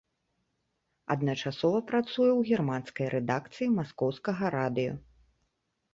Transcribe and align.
Адначасова 1.15 1.79
працуе 1.91 2.29
ў 2.39 2.55
германскай 2.55 3.07
рэдакцыі 3.15 3.67
маскоўскага 3.77 4.45
радыё. 4.61 4.93